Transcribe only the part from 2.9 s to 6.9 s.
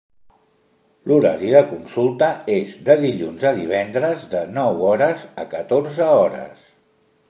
dilluns a divendres de nou hores a catorze hores.